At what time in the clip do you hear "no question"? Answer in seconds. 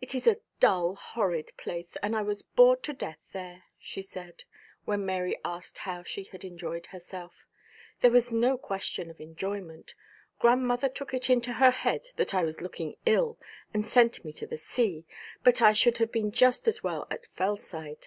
8.32-9.10